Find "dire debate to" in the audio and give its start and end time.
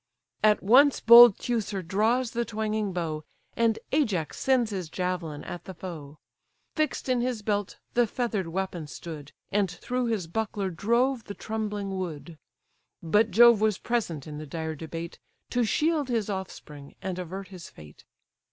14.47-15.63